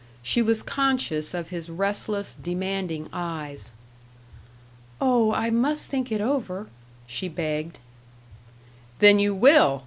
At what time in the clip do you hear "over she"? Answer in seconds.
6.21-7.27